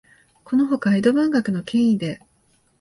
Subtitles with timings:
[0.43, 2.21] このほか、江戸文学の権威で、